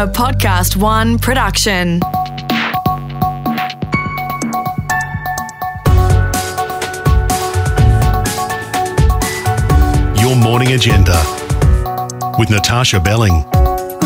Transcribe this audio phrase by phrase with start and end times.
[0.00, 2.00] A Podcast One production.
[10.18, 11.22] Your morning agenda
[12.38, 13.44] with Natasha Belling.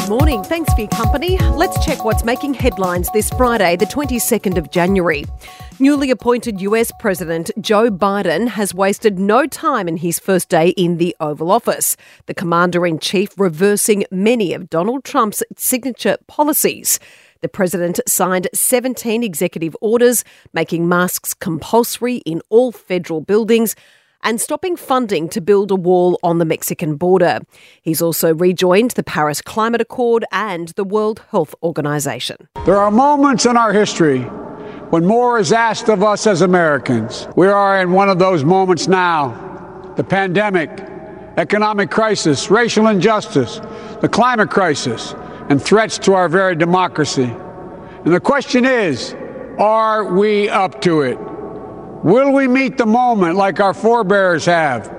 [0.08, 0.44] Morning.
[0.44, 1.38] Thanks for your company.
[1.38, 5.24] Let's check what's making headlines this Friday, the 22nd of January.
[5.78, 10.98] Newly appointed US President Joe Biden has wasted no time in his first day in
[10.98, 11.96] the Oval Office.
[12.26, 17.00] The Commander in Chief reversing many of Donald Trump's signature policies.
[17.40, 23.74] The president signed 17 executive orders making masks compulsory in all federal buildings
[24.24, 27.40] and stopping funding to build a wall on the Mexican border.
[27.82, 32.48] He's also rejoined the Paris Climate Accord and the World Health Organization.
[32.64, 34.22] There are moments in our history
[34.90, 37.28] when more is asked of us as Americans.
[37.36, 39.92] We are in one of those moments now.
[39.96, 40.70] The pandemic,
[41.36, 43.60] economic crisis, racial injustice,
[44.00, 45.14] the climate crisis,
[45.48, 47.24] and threats to our very democracy.
[48.04, 49.14] And the question is,
[49.58, 51.18] are we up to it?
[52.04, 54.94] Will we meet the moment like our forebears have?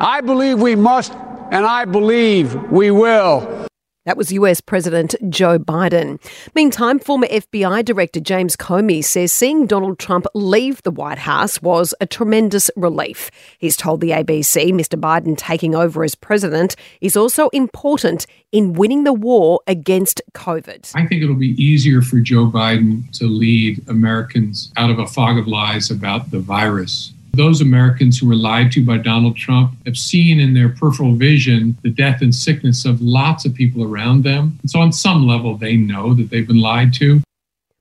[0.00, 3.67] I believe we must, and I believe we will.
[4.08, 6.18] That was US President Joe Biden.
[6.54, 11.94] Meantime, former FBI Director James Comey says seeing Donald Trump leave the White House was
[12.00, 13.30] a tremendous relief.
[13.58, 14.98] He's told the ABC Mr.
[14.98, 20.90] Biden taking over as president is also important in winning the war against COVID.
[20.94, 25.36] I think it'll be easier for Joe Biden to lead Americans out of a fog
[25.36, 29.96] of lies about the virus those Americans who were lied to by Donald Trump have
[29.96, 34.58] seen in their peripheral vision the death and sickness of lots of people around them.
[34.60, 37.22] And so, on some level, they know that they've been lied to.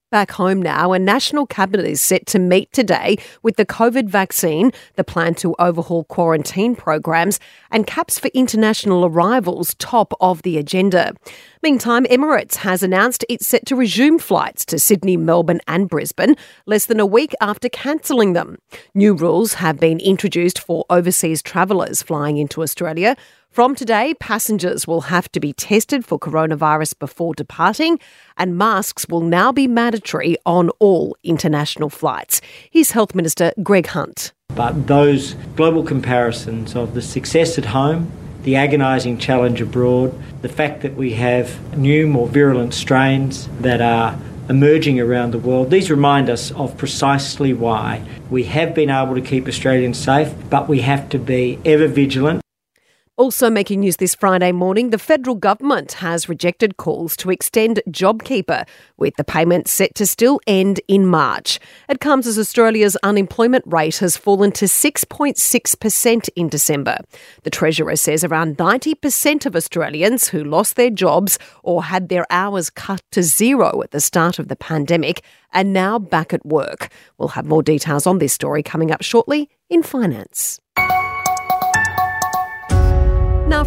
[0.09, 4.71] Back home now, a national cabinet is set to meet today with the COVID vaccine,
[4.95, 7.41] the plan to overhaul quarantine programs,
[7.71, 11.13] and caps for international arrivals top of the agenda.
[11.61, 16.35] Meantime, Emirates has announced it's set to resume flights to Sydney, Melbourne, and Brisbane
[16.65, 18.59] less than a week after cancelling them.
[18.93, 23.17] New rules have been introduced for overseas travellers flying into Australia.
[23.57, 27.97] From today, passengers will have to be tested for coronavirus before departing,
[28.37, 32.39] and masks will now be mandatory on all international flights.
[32.69, 34.31] Here's Health Minister Greg Hunt.
[34.49, 38.11] But those global comparisons of the success at home,
[38.43, 40.13] the agonising challenge abroad,
[40.43, 44.19] the fact that we have new, more virulent strains that are
[44.49, 45.71] emerging around the world.
[45.71, 50.69] These remind us of precisely why we have been able to keep Australians safe, but
[50.69, 52.43] we have to be ever vigilant.
[53.17, 58.67] Also making news this Friday morning, the federal government has rejected calls to extend JobKeeper,
[58.97, 61.59] with the payment set to still end in March.
[61.89, 66.99] It comes as Australia's unemployment rate has fallen to 6.6% in December.
[67.41, 72.69] The Treasurer says around 90% of Australians who lost their jobs or had their hours
[72.69, 75.23] cut to zero at the start of the pandemic
[75.55, 76.89] are now back at work.
[77.17, 80.59] We'll have more details on this story coming up shortly in Finance.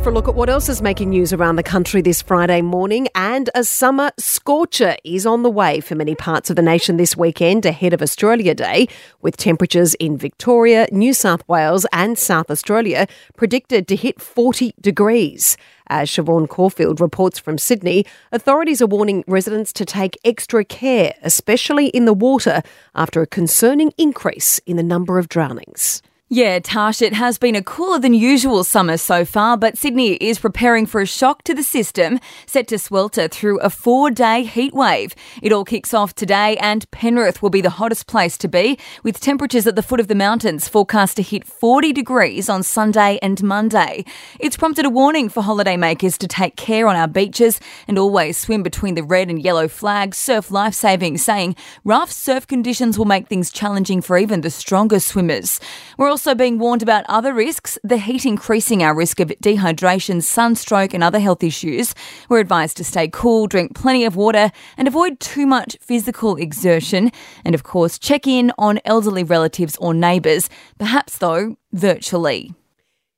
[0.03, 3.07] For a look at what else is making news around the country this Friday morning.
[3.15, 7.17] And a summer scorcher is on the way for many parts of the nation this
[7.17, 8.89] weekend ahead of Australia Day,
[9.21, 13.07] with temperatures in Victoria, New South Wales, and South Australia
[13.37, 15.59] predicted to hit 40 degrees.
[15.89, 21.89] As Siobhan Caulfield reports from Sydney, authorities are warning residents to take extra care, especially
[21.89, 22.63] in the water,
[22.95, 26.01] after a concerning increase in the number of drownings.
[26.33, 30.39] Yeah, Tash, it has been a cooler than usual summer so far, but Sydney is
[30.39, 34.73] preparing for a shock to the system, set to swelter through a four day heat
[34.73, 35.13] wave.
[35.43, 39.19] It all kicks off today, and Penrith will be the hottest place to be, with
[39.19, 43.43] temperatures at the foot of the mountains forecast to hit 40 degrees on Sunday and
[43.43, 44.05] Monday.
[44.39, 47.59] It's prompted a warning for holidaymakers to take care on our beaches
[47.89, 52.97] and always swim between the red and yellow flags, surf lifesaving, saying rough surf conditions
[52.97, 55.59] will make things challenging for even the strongest swimmers.
[55.99, 60.23] We're also also being warned about other risks, the heat increasing our risk of dehydration,
[60.23, 61.95] sunstroke, and other health issues.
[62.29, 67.11] We're advised to stay cool, drink plenty of water, and avoid too much physical exertion.
[67.43, 72.53] And of course, check in on elderly relatives or neighbours, perhaps though, virtually.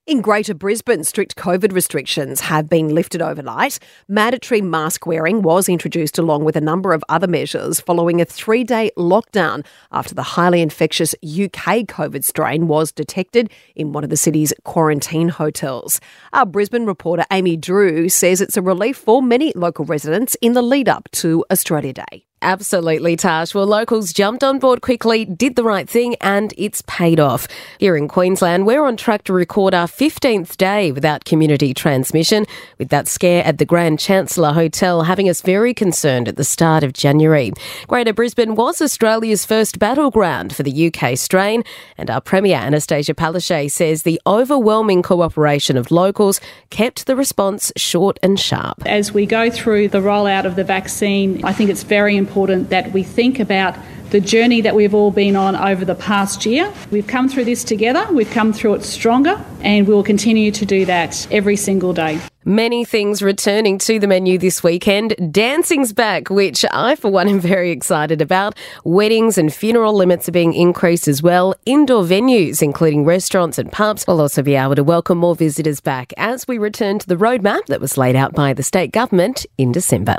[0.05, 3.79] In Greater Brisbane, strict COVID restrictions have been lifted overnight.
[4.09, 8.65] Mandatory mask wearing was introduced along with a number of other measures following a three
[8.65, 14.17] day lockdown after the highly infectious UK COVID strain was detected in one of the
[14.17, 16.01] city's quarantine hotels.
[16.33, 20.63] Our Brisbane reporter Amy Drew says it's a relief for many local residents in the
[20.63, 22.27] lead up to Australia Day.
[22.43, 23.55] Absolutely, Tash.
[23.55, 27.47] Well, locals jumped on board quickly, did the right thing, and it's paid off.
[27.79, 32.45] Here in Queensland, we're on track to record our 15th day without community transmission,
[32.79, 36.83] with that scare at the Grand Chancellor Hotel having us very concerned at the start
[36.83, 37.53] of January.
[37.87, 41.63] Greater Brisbane was Australia's first battleground for the UK strain,
[41.97, 46.41] and our Premier Annastacia Palaszczuk says the overwhelming cooperation of locals
[46.71, 48.83] kept the response short and sharp.
[48.85, 52.93] As we go through the rollout of the vaccine, I think it's very important that
[52.93, 53.77] we think about
[54.13, 56.71] the journey that we've all been on over the past year.
[56.91, 60.85] We've come through this together, we've come through it stronger, and we'll continue to do
[60.85, 62.21] that every single day.
[62.45, 65.15] Many things returning to the menu this weekend.
[65.33, 68.59] Dancing's back, which I, for one, am very excited about.
[68.85, 71.55] Weddings and funeral limits are being increased as well.
[71.65, 76.13] Indoor venues, including restaurants and pubs, will also be able to welcome more visitors back
[76.17, 79.71] as we return to the roadmap that was laid out by the state government in
[79.73, 80.17] December.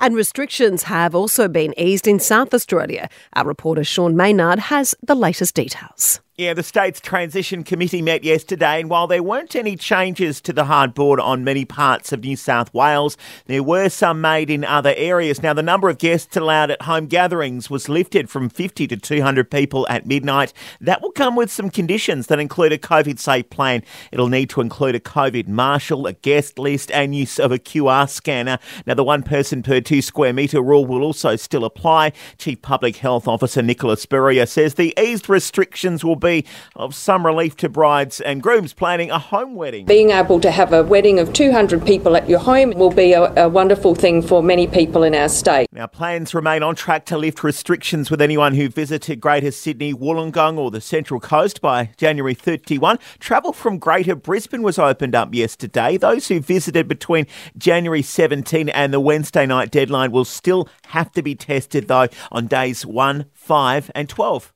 [0.00, 3.08] And restrictions have also been eased in South Australia.
[3.34, 6.20] Our reporter Sean Maynard has the latest details.
[6.36, 10.64] Yeah, the state's transition committee met yesterday, and while there weren't any changes to the
[10.64, 13.16] hard border on many parts of New South Wales,
[13.46, 15.44] there were some made in other areas.
[15.44, 19.48] Now, the number of guests allowed at home gatherings was lifted from 50 to 200
[19.48, 20.52] people at midnight.
[20.80, 23.84] That will come with some conditions that include a COVID safe plan.
[24.10, 28.10] It'll need to include a COVID marshal, a guest list, and use of a QR
[28.10, 28.58] scanner.
[28.86, 32.10] Now, the one person per two square metre rule will also still apply.
[32.38, 36.44] Chief Public Health Officer Nicola Spurrier says the eased restrictions will be
[36.74, 39.84] of some relief to brides and grooms planning a home wedding.
[39.86, 43.44] Being able to have a wedding of 200 people at your home will be a,
[43.44, 45.68] a wonderful thing for many people in our state.
[45.70, 50.58] Now, plans remain on track to lift restrictions with anyone who visited Greater Sydney, Wollongong,
[50.58, 52.98] or the Central Coast by January 31.
[53.18, 55.98] Travel from Greater Brisbane was opened up yesterday.
[55.98, 57.26] Those who visited between
[57.58, 62.46] January 17 and the Wednesday night deadline will still have to be tested, though, on
[62.46, 64.53] days 1, 5, and 12.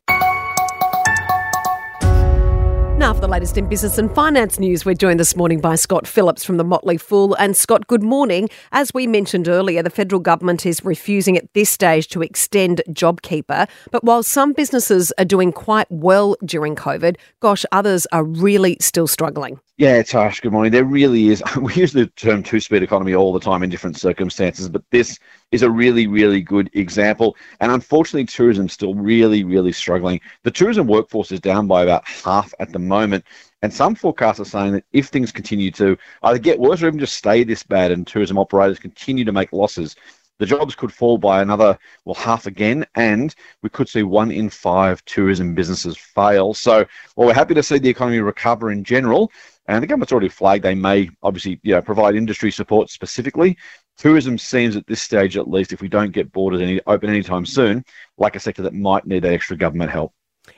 [2.99, 6.05] Now, for the latest in business and finance news, we're joined this morning by Scott
[6.05, 7.35] Phillips from the Motley Fool.
[7.35, 8.49] And Scott, good morning.
[8.73, 13.69] As we mentioned earlier, the federal government is refusing at this stage to extend JobKeeper.
[13.93, 19.07] But while some businesses are doing quite well during COVID, gosh, others are really still
[19.07, 19.61] struggling.
[19.79, 20.73] Yeah, Tash, good morning.
[20.73, 21.41] There really is.
[21.61, 25.21] We use the term two speed economy all the time in different circumstances, but this
[25.53, 27.37] is a really, really good example.
[27.61, 30.21] And unfortunately, tourism's still really, really struggling.
[30.43, 33.25] The tourism workforce is down by about half at the moment.
[33.63, 36.99] And some forecasts are saying that if things continue to either get worse or even
[36.99, 39.95] just stay this bad and tourism operators continue to make losses,
[40.39, 44.49] the jobs could fall by another, well, half again, and we could see one in
[44.49, 46.55] five tourism businesses fail.
[46.55, 46.85] So,
[47.17, 49.33] well, we're happy to see the economy recover in general.
[49.69, 53.57] And the government's already flagged they may obviously you know, provide industry support specifically.
[53.99, 57.45] Tourism seems at this stage, at least, if we don't get borders any, open anytime
[57.45, 57.85] soon,
[58.17, 60.13] like a sector that might need that extra government help.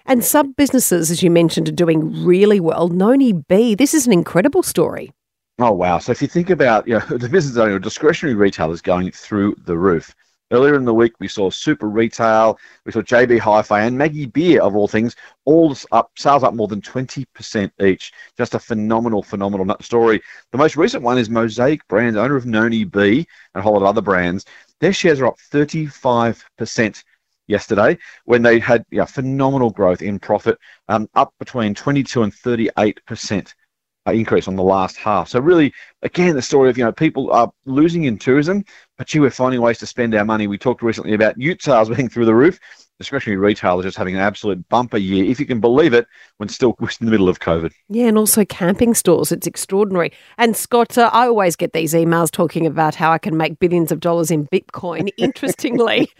[0.06, 2.88] And some businesses, as you mentioned, are doing really well.
[2.88, 5.10] Noni B, this is an incredible story.
[5.58, 5.98] Oh wow!
[5.98, 9.76] So if you think about you know the business owner, discretionary retailers going through the
[9.76, 10.14] roof.
[10.52, 14.60] Earlier in the week, we saw Super Retail, we saw JB Hi-Fi, and Maggie Beer,
[14.62, 15.14] of all things,
[15.44, 18.12] all up sales up more than twenty percent each.
[18.36, 20.20] Just a phenomenal, phenomenal story.
[20.50, 23.82] The most recent one is Mosaic Brands, owner of Noni B and a whole lot
[23.82, 24.44] of other brands.
[24.80, 27.04] Their shares are up thirty-five percent
[27.46, 30.58] yesterday when they had yeah, phenomenal growth in profit,
[30.88, 33.59] um, up between 22 and 38 percent uh,
[34.06, 35.28] increase on the last half.
[35.28, 38.64] So really, again, the story of you know people are losing in tourism,
[38.98, 40.46] but gee, we're finding ways to spend our money.
[40.46, 42.58] We talked recently about ute sales being through the roof.
[42.98, 46.50] Discretionary retail is just having an absolute bumper year, if you can believe it, when
[46.50, 47.72] still in the middle of COVID.
[47.88, 49.32] Yeah, and also camping stores.
[49.32, 50.12] It's extraordinary.
[50.36, 53.90] And Scott, uh, I always get these emails talking about how I can make billions
[53.90, 55.08] of dollars in Bitcoin.
[55.16, 56.10] Interestingly,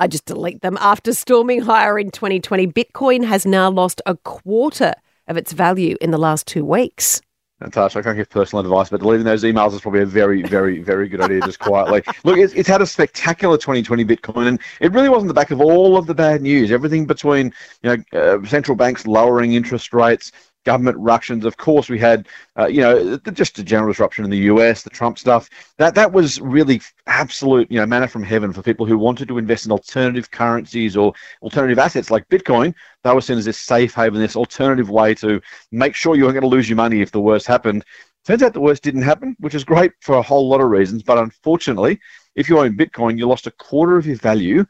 [0.00, 0.76] I just delete them.
[0.80, 4.92] After storming higher in 2020, Bitcoin has now lost a quarter
[5.28, 7.20] of its value in the last two weeks.
[7.60, 10.80] Natasha, I can't give personal advice, but deleting those emails is probably a very, very,
[10.82, 12.02] very good idea just quietly.
[12.24, 15.60] Look, it's, it's had a spectacular 2020 Bitcoin, and it really wasn't the back of
[15.60, 16.72] all of the bad news.
[16.72, 20.32] Everything between you know uh, central banks lowering interest rates,
[20.64, 21.44] government ructions.
[21.44, 22.28] Of course, we had,
[22.58, 25.48] uh, you know, just a general disruption in the US, the Trump stuff.
[25.78, 29.38] That that was really absolute, you know, manna from heaven for people who wanted to
[29.38, 32.74] invest in alternative currencies or alternative assets like Bitcoin.
[33.02, 35.40] They were seen as this safe haven, this alternative way to
[35.70, 37.84] make sure you weren't going to lose your money if the worst happened.
[38.24, 41.02] Turns out the worst didn't happen, which is great for a whole lot of reasons.
[41.02, 42.00] But unfortunately,
[42.34, 44.64] if you own Bitcoin, you lost a quarter of your value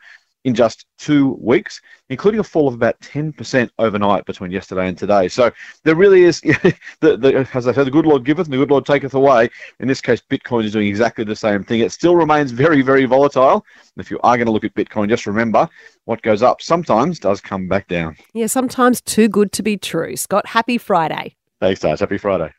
[0.45, 5.27] in just two weeks, including a fall of about 10% overnight between yesterday and today.
[5.29, 5.51] So
[5.83, 6.41] there really is,
[7.01, 9.49] the, the, as I said, the good Lord giveth and the good Lord taketh away.
[9.81, 11.81] In this case, Bitcoin is doing exactly the same thing.
[11.81, 13.65] It still remains very, very volatile.
[13.97, 15.69] And if you are going to look at Bitcoin, just remember
[16.05, 18.17] what goes up sometimes does come back down.
[18.35, 20.17] Yeah, sometimes too good to be true.
[20.17, 21.37] Scott, happy Friday.
[21.61, 22.01] Thanks, guys.
[22.01, 22.53] Happy Friday.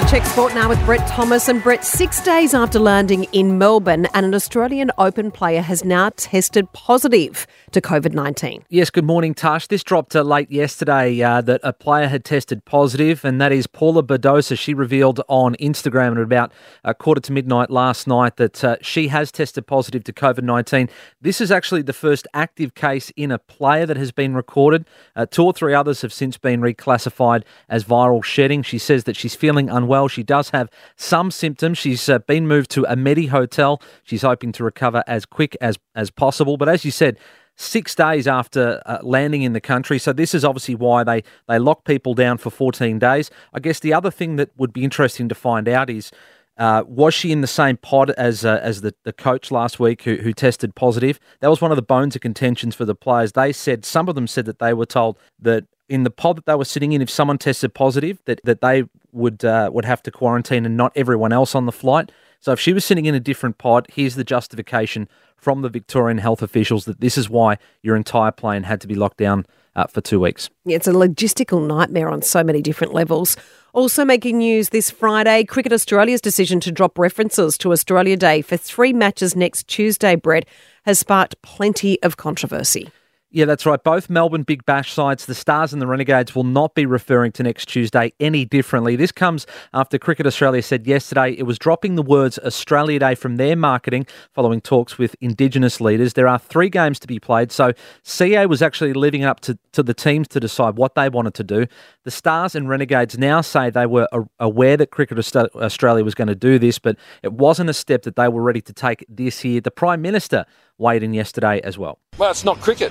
[0.00, 1.48] To check sport now with Brett Thomas.
[1.48, 6.10] And Brett, six days after landing in Melbourne, and an Australian Open player has now
[6.16, 8.64] tested positive to COVID 19.
[8.68, 9.66] Yes, good morning, Tash.
[9.66, 13.66] This dropped uh, late yesterday uh, that a player had tested positive, and that is
[13.66, 14.58] Paula Badosa.
[14.58, 16.52] She revealed on Instagram at about
[16.82, 20.88] a quarter to midnight last night that uh, she has tested positive to COVID 19.
[21.20, 24.86] This is actually the first active case in a player that has been recorded.
[25.14, 28.62] Uh, two or three others have since been reclassified as viral shedding.
[28.62, 29.89] She says that she's feeling unwell.
[29.90, 31.76] Well, she does have some symptoms.
[31.76, 33.82] She's uh, been moved to a Medi hotel.
[34.04, 36.56] She's hoping to recover as quick as, as possible.
[36.56, 37.18] But as you said,
[37.56, 39.98] six days after uh, landing in the country.
[39.98, 43.32] So this is obviously why they, they lock people down for 14 days.
[43.52, 46.12] I guess the other thing that would be interesting to find out is
[46.56, 50.02] uh, was she in the same pod as uh, as the, the coach last week
[50.02, 51.18] who, who tested positive?
[51.40, 53.32] That was one of the bones of contentions for the players.
[53.32, 56.46] They said some of them said that they were told that in the pod that
[56.46, 60.02] they were sitting in, if someone tested positive, that, that they would uh, would have
[60.04, 62.12] to quarantine and not everyone else on the flight.
[62.38, 66.18] So if she was sitting in a different pod, here's the justification from the Victorian
[66.18, 69.86] health officials that this is why your entire plane had to be locked down uh,
[69.86, 70.48] for two weeks.
[70.64, 73.36] Yeah, it's a logistical nightmare on so many different levels.
[73.72, 78.56] Also making news this Friday, Cricket Australia's decision to drop references to Australia Day for
[78.56, 80.46] three matches next Tuesday, Brett,
[80.84, 82.90] has sparked plenty of controversy.
[83.32, 83.80] Yeah, that's right.
[83.80, 87.44] Both Melbourne Big Bash sides, the Stars and the Renegades, will not be referring to
[87.44, 88.96] next Tuesday any differently.
[88.96, 93.36] This comes after Cricket Australia said yesterday it was dropping the words Australia Day from
[93.36, 96.14] their marketing following talks with Indigenous leaders.
[96.14, 97.72] There are three games to be played, so
[98.02, 101.44] CA was actually leaving up to, to the teams to decide what they wanted to
[101.44, 101.66] do.
[102.02, 104.08] The Stars and Renegades now say they were
[104.40, 108.16] aware that Cricket Australia was going to do this, but it wasn't a step that
[108.16, 109.60] they were ready to take this year.
[109.60, 110.46] The Prime Minister
[110.78, 112.00] weighed in yesterday as well.
[112.18, 112.90] Well, it's not cricket.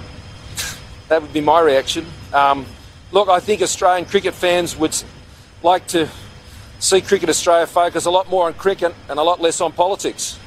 [1.10, 2.06] That would be my reaction.
[2.34, 2.66] Um,
[3.12, 4.96] look, I think Australian cricket fans would
[5.64, 6.08] like to
[6.80, 10.40] see Cricket Australia focus a lot more on cricket and a lot less on politics.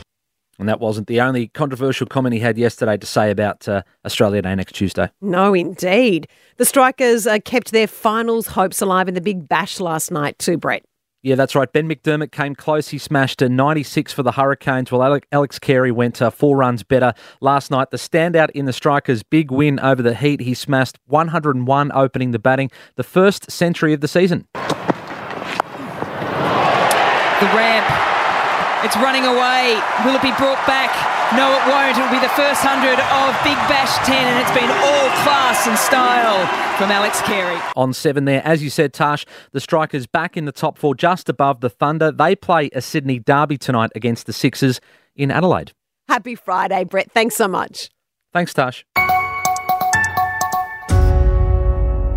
[0.59, 4.43] And that wasn't the only controversial comment he had yesterday to say about uh, Australia
[4.43, 5.11] Day next Tuesday.
[5.21, 6.29] No, indeed.
[6.59, 10.57] The Strikers uh, kept their finals hopes alive in the big bash last night, too,
[10.57, 10.85] Brett.
[11.25, 11.73] Yeah, that's right.
[11.73, 12.89] Ben McDermott came close.
[12.89, 17.15] He smashed a 96 for the Hurricanes, while Alex Carey went uh, four runs better
[17.41, 17.93] last night.
[17.93, 22.41] The standout in the Strikers' big win over the Heat, he smashed 101 opening the
[22.41, 24.49] batting, the first century of the season.
[24.53, 24.61] The
[27.55, 27.87] ramp.
[28.85, 29.81] It's running away.
[30.05, 31.22] Will it be brought back?
[31.37, 31.97] No, it won't.
[31.97, 35.79] It'll be the first 100 of Big Bash 10, and it's been all class and
[35.79, 36.47] style
[36.77, 37.59] from Alex Carey.
[37.75, 38.43] On seven there.
[38.45, 42.13] As you said, Tash, the Strikers back in the top four, just above the Thunder.
[42.13, 44.81] They play a Sydney derby tonight against the Sixers
[45.17, 45.73] in Adelaide.
[46.07, 47.11] Happy Friday, Brett.
[47.13, 47.89] Thanks so much.
[48.35, 48.85] Thanks, Tash.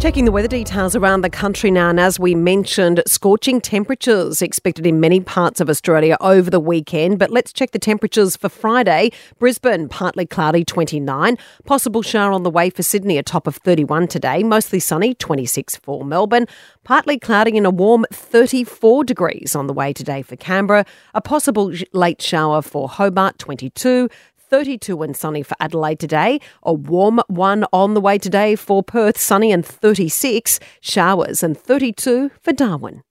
[0.06, 4.86] Checking the weather details around the country now, and as we mentioned, scorching temperatures expected
[4.86, 7.18] in many parts of Australia over the weekend.
[7.18, 9.12] But let's check the temperatures for Friday.
[9.40, 11.40] Brisbane, partly cloudy, 29.
[11.66, 14.44] Possible shower on the way for Sydney, a top of 31 today.
[14.44, 16.46] Mostly sunny, 26 for Melbourne.
[16.84, 20.86] Partly cloudy and a warm 34 degrees on the way today for Canberra.
[21.16, 24.08] A possible late shower for Hobart, 22.
[24.50, 26.40] 32 and sunny for Adelaide today.
[26.64, 30.60] A warm one on the way today for Perth, sunny and 36.
[30.82, 33.02] Showers and 32 for Darwin.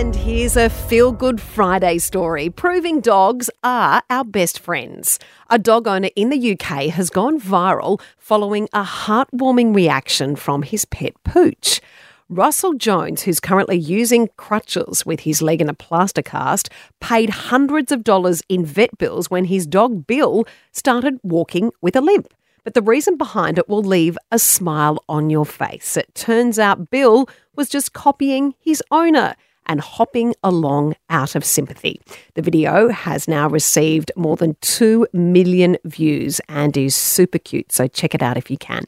[0.00, 5.18] And here's a feel good Friday story proving dogs are our best friends.
[5.50, 10.84] A dog owner in the UK has gone viral following a heartwarming reaction from his
[10.84, 11.80] pet pooch.
[12.30, 16.68] Russell Jones, who's currently using crutches with his leg in a plaster cast,
[17.00, 22.02] paid hundreds of dollars in vet bills when his dog Bill started walking with a
[22.02, 22.34] limp.
[22.64, 25.96] But the reason behind it will leave a smile on your face.
[25.96, 31.98] It turns out Bill was just copying his owner and hopping along out of sympathy.
[32.34, 37.88] The video has now received more than 2 million views and is super cute, so
[37.88, 38.84] check it out if you can.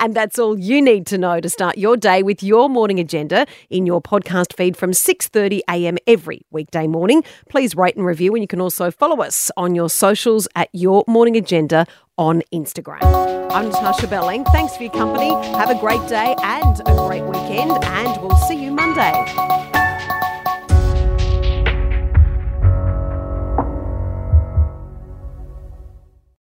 [0.00, 3.46] And that's all you need to know to start your day with your morning agenda
[3.68, 5.98] in your podcast feed from 6:30 a.m.
[6.06, 7.22] every weekday morning.
[7.48, 11.04] Please rate and review and you can also follow us on your socials at Your
[11.06, 13.02] Morning Agenda on Instagram.
[13.52, 14.44] I'm Natasha Belling.
[14.46, 15.30] Thanks for your company.
[15.56, 19.69] Have a great day and a great weekend and we'll see you Monday.